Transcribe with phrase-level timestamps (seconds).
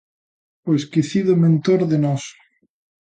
[0.69, 2.23] O esquecido mentor de Nós.